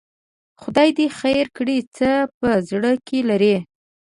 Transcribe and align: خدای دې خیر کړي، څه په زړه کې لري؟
خدای 0.61 0.89
دې 0.97 1.07
خیر 1.19 1.45
کړي، 1.57 1.77
څه 1.95 2.09
په 2.39 2.49
زړه 2.69 2.91
کې 3.07 3.19
لري؟ 3.29 3.55